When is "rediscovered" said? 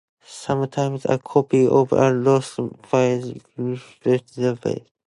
4.03-4.83